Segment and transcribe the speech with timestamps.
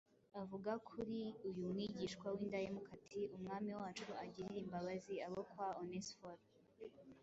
[0.41, 1.19] avuga kuri
[1.49, 6.43] uyu mwigishwa w’indahemuka ati: “Umwami wacu agirire imbabazi abo kwa Onesiforo,